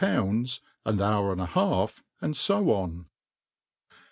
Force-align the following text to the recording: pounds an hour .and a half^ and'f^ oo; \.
pounds 0.03 0.59
an 0.83 0.99
hour 0.99 1.31
.and 1.31 1.39
a 1.39 1.45
half^ 1.45 2.01
and'f^ 2.23 2.59
oo; 2.67 3.05
\. 3.11 3.13